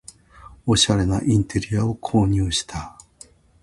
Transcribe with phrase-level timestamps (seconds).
[0.65, 2.97] おしゃれなインテリアを購入した